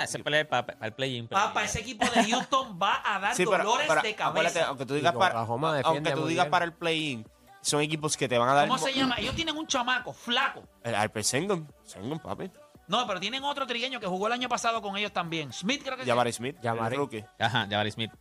[0.00, 1.28] Ese pelea es para, el play-in.
[1.28, 4.66] Papá, ese equipo de Houston va a dar Sí, pero, dolores pero de cabeza.
[4.66, 7.26] aunque tú digas, para, aunque tú digas el play-in,
[7.60, 8.68] son equipos que te van a dar...
[8.68, 9.16] ¿Cómo se llama?
[9.18, 10.62] Ellos tienen un chamaco, flaco.
[10.82, 11.72] El Alper Sengun.
[11.84, 12.50] Sengun, papi.
[12.86, 15.52] No, pero tienen otro trigueño que jugó el año pasado con ellos también.
[15.52, 16.56] Smith creo que Jabari Smith.
[16.62, 17.24] Jabari.
[17.38, 18.12] Ajá, Jabari Smith.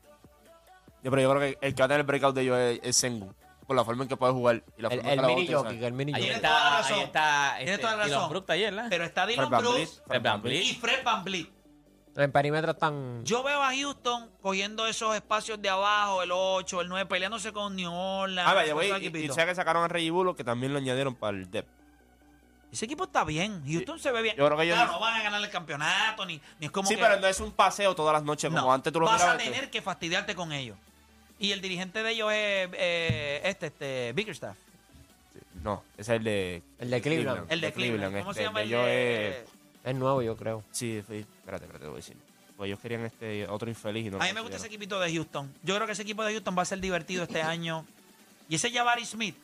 [1.04, 2.80] Yo, pero yo creo que el que va a tener el breakout de ellos es,
[2.82, 3.36] es Sengun.
[3.66, 4.64] Por la forma en que puede jugar.
[4.78, 6.42] Y la El, forma que mini jockey, el mini Ahí jockey.
[6.42, 6.98] toda la está, razón.
[6.98, 8.90] ahí está este, toda la Dylan razón.
[8.90, 10.64] Pero está Fred Dylan Brooks Fred Fred VanVleet.
[10.64, 11.50] y Fred Van Vliet.
[12.16, 13.24] En perímetro están.
[13.26, 17.76] Yo veo a Houston cogiendo esos espacios de abajo, el 8, el 9, peleándose con
[17.76, 18.48] New Orleans.
[18.48, 19.36] Ah, vaya, con Y, y equipitos.
[19.36, 21.70] sabes que sacaron a Reggie Bullock, que también lo añadieron para el depth.
[22.72, 23.64] Ese equipo está bien.
[23.68, 24.36] Houston se ve bien.
[24.36, 26.88] Yo creo que ellos- Claro, no van a ganar el campeonato, ni, ni es como
[26.88, 27.02] Sí, que...
[27.02, 29.38] pero no es un paseo todas las noches, como No, antes tú lo vas a
[29.38, 30.78] tener que fastidiarte con ellos.
[31.40, 34.56] Y el dirigente de ellos es eh, este, este, Bickerstaff.
[35.64, 36.62] No, ese es el de...
[36.80, 37.52] El de Cleveland.
[37.52, 38.18] El de Cleveland.
[38.20, 39.30] ¿Cómo este, se llama el ellos de...?
[39.30, 39.50] es-
[39.86, 40.64] Es nuevo, yo creo.
[40.72, 42.18] Sí, sí, espérate, espérate, te voy a decir.
[42.58, 45.12] Pues ellos querían este otro infeliz y no A mí me gusta ese equipito de
[45.12, 45.52] Houston.
[45.64, 47.86] Yo creo que ese equipo de Houston va a ser divertido este año.
[48.50, 49.36] Y ese Jabari Smith.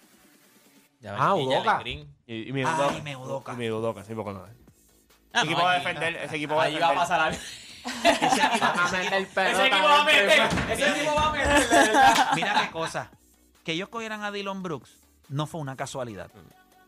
[1.01, 1.79] Jabari Ah, Udoka.
[1.79, 2.07] Green.
[2.27, 3.01] Y, y mi Ay, Udoka.
[3.03, 3.53] me Udoka.
[3.53, 4.45] Y mi Udoka, sí, porque no.
[5.33, 6.97] Ah, Ese no, equipo va a defender, ese equipo va a Ahí va a defender.
[6.99, 7.39] pasar algo.
[7.85, 10.29] Ese equipo, Van a ese meter equipo- pelota Ese equipo va a meter.
[10.71, 11.67] Ese equipo va a meter.
[12.35, 13.11] Mira qué cosa.
[13.63, 14.91] Que ellos cogieran a Dylan Brooks
[15.29, 16.31] no fue una casualidad.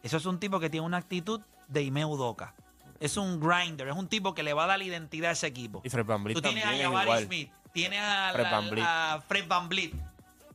[0.03, 2.55] Eso es un tipo que tiene una actitud de Ime Udoka.
[2.99, 5.47] Es un grinder, es un tipo que le va a dar la identidad a ese
[5.47, 5.81] equipo.
[5.83, 7.25] Y Fred VanVleet Tú tienes a Jabari.
[7.25, 8.85] Smith, tienes a, Fred la- VanVleet.
[8.87, 9.93] a Fred Van Vliet.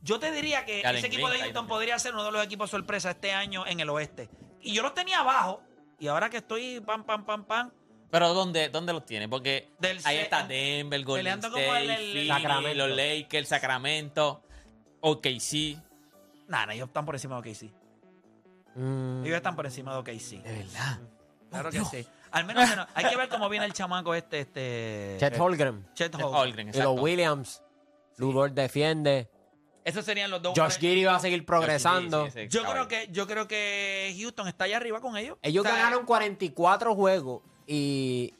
[0.01, 2.69] Yo te diría que ese equipo Green de Houston podría ser uno de los equipos
[2.69, 4.29] sorpresa este año en el oeste.
[4.61, 5.61] Y yo los tenía abajo.
[5.99, 7.71] Y ahora que estoy pam, pam, pam, pam,
[8.09, 9.27] Pero ¿dónde, ¿dónde los tiene?
[9.27, 12.87] Porque Del ahí está Denver, Golden peleando como State, el- el- Phoenix, Sacramento.
[12.87, 14.43] los Lakers, Sacramento,
[15.01, 15.77] OKC.
[16.47, 17.71] nada, ellos están por encima de OKC.
[18.75, 20.41] Mm, Ellos están por encima de OKC.
[20.43, 20.99] De verdad.
[21.49, 22.07] Claro que sí.
[22.31, 25.15] Al menos, menos- hay que ver cómo viene el chamaco este, este.
[25.19, 25.31] Chet.
[25.33, 25.85] Chet Holmgren.
[26.23, 26.93] Holmgren, Y exacto.
[26.93, 27.63] los Williams.
[28.17, 29.29] Ludor defiende.
[29.83, 30.53] Esos serían los dos.
[30.57, 32.25] Josh Giddy va a seguir progresando.
[32.25, 35.37] Sí, sí, sí, Yo creo que yo creo que Houston está allá arriba con ellos.
[35.41, 38.33] Ellos O sea, ganaron 44 juegos y,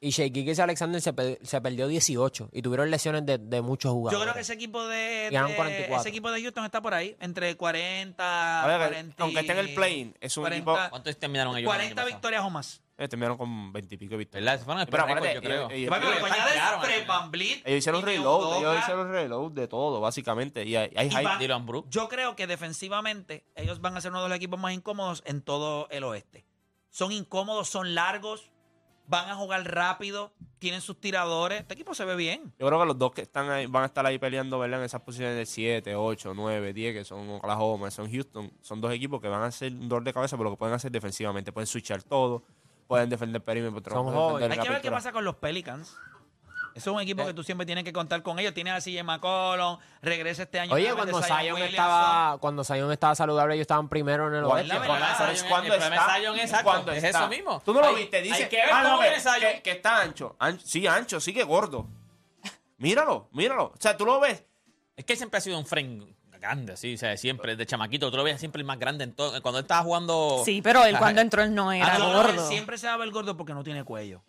[0.00, 0.30] y Shea
[0.64, 4.22] Alexander se, pe- se perdió 18 y tuvieron lesiones de, de muchos Yo jugadores.
[4.22, 6.00] creo que ese equipo de, Ganaron de- 44.
[6.00, 9.58] ese equipo de Houston está por ahí entre 40, A ver, 40 aunque esté en
[9.58, 11.64] el play-in, es un 40, equipo- ¿Cuántos terminaron ellos?
[11.74, 12.14] el año 40 pasado?
[12.14, 12.80] victorias o más.
[12.96, 14.44] Eh, terminaron con 20 y pico de victorias.
[14.44, 14.58] ¿Verdad?
[14.60, 15.60] Se fueron al Pero récord, acuérdate, yo creo.
[15.70, 17.06] ellos- ellos- Papi, ellos- lo que ellos añades tanquearon, Fred.
[17.08, 18.58] VanVleet Ellos hicieron reload, Udoka.
[18.60, 20.64] ellos hicieron reload de todo, básicamente.
[20.64, 21.22] Y hay, hay Y hype.
[21.24, 21.90] van- Dylan Brooks.
[21.90, 25.42] Yo creo que defensivamente ellos van a ser uno de los equipos más incómodos en
[25.42, 26.44] todo el oeste.
[26.90, 28.52] Son incómodos, son largos,
[29.06, 31.60] van a jugar rápido, tienen sus tiradores.
[31.60, 32.52] Este equipo se ve bien.
[32.58, 34.80] Yo creo que los dos que están ahí van a estar ahí peleando, ¿verdad?
[34.80, 38.50] En esas posiciones de 7, 8, 9, 10, que son Oklahoma, son Houston.
[38.62, 40.74] Son dos equipos que van a ser un dolor de cabeza por lo que pueden
[40.74, 41.52] hacer defensivamente.
[41.52, 42.44] Pueden switchar todo,
[42.86, 45.96] pueden defender perímetro, Son pueden defender Hay que ver qué pasa con los Pelicans.
[46.74, 47.26] Eso es un equipo Eh.
[47.26, 48.52] que tú siempre tienes que contar con ellos.
[48.52, 50.74] Tienes a CJ McCollum, regresa este año.
[50.74, 51.62] Oye, cuando Zion Williamson.
[51.70, 54.74] estaba, cuando Zion estaba saludable, ellos estaban primero en el ¿Cuál- oeste.
[54.74, 56.02] la verdad, ¿Sabes Zion- cuándo el problema es
[56.42, 57.62] exacto, ¿Cuándo es eso mismo.
[57.64, 58.42] Tú no lo Hay- viste, dice.
[58.44, 58.98] hay que ver ah,
[59.40, 60.36] que, que- está ancho.
[60.40, 61.86] Ancho- Sí, ancho, sí que gordo.
[62.78, 63.66] Míralo, míralo.
[63.66, 64.44] O sea, tú lo ves.
[64.96, 68.10] Es que siempre ha sido un frame grande, así, o sea, siempre, de chamaquito.
[68.10, 69.40] Tú lo ves siempre el más grande en todo.
[69.42, 70.42] Cuando él estaba jugando.
[70.44, 70.98] Sí, pero él Ajá.
[71.04, 72.48] cuando entró él no era Ah, no, no, él gordo.
[72.48, 74.22] siempre se va a ver gordo porque no tiene cuello.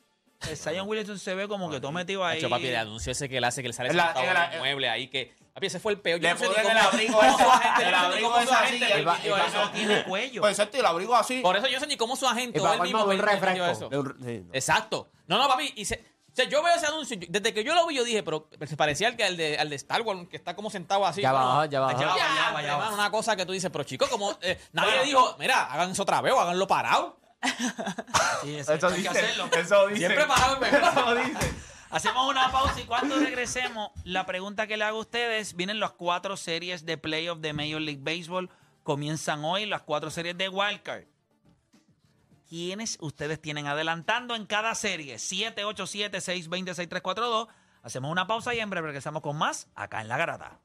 [0.49, 2.37] El Zion Williamson se ve como que todo metido ahí.
[2.39, 4.29] Hecho, papi, el anuncio ese que él hace, que le sale En la- sentado en
[4.29, 5.33] en la- el mueble ahí, que...
[5.53, 6.19] Papi, ese fue el peor.
[6.19, 9.71] Yo Le no sé ni el abrigo cómo ese, su agente- el abrigo así, no
[9.71, 10.41] tiene cuello.
[10.41, 11.39] Pues exacto, y el abrigo así.
[11.41, 13.65] Por eso yo no sé ni cómo su agente o él mismo un refresco.
[13.65, 13.89] eso.
[13.89, 14.53] De un- sí, no.
[14.53, 15.09] Exacto.
[15.27, 15.71] No, no, papi.
[15.77, 15.95] Y se,
[16.29, 17.15] o sea, yo veo ese anuncio.
[17.17, 19.57] yo- Desde que yo lo vi, yo dije, pero se parecía al, que, al, de,
[19.57, 21.21] al de Star Wars, que está como sentado así.
[21.21, 21.35] Ya ¿no?
[21.35, 22.01] bajó, ya bajó.
[22.01, 22.93] Ya va, Ya, ya va, ya va.
[22.93, 25.03] una cosa que tú dices, pero chicos, como eh, nadie Bueno.
[25.05, 27.17] dijo, mira, hagan eso otra vez o háganlo parado.
[28.41, 29.09] Sí, eso, Eso hay que dice.
[29.09, 29.49] hacerlo.
[29.57, 29.99] Eso dice.
[29.99, 31.53] Siempre parado en Eso dice.
[31.89, 35.91] Hacemos una pausa y cuando regresemos, la pregunta que le hago a ustedes, vienen las
[35.91, 38.49] cuatro series de playoff de Major League Baseball,
[38.83, 41.05] comienzan hoy las cuatro series de Wildcard.
[42.49, 45.15] ¿Quiénes ustedes tienen adelantando en cada serie?
[45.15, 47.47] 787-620-6342.
[47.81, 50.59] Hacemos una pausa y en breve regresamos con más acá en La Garata.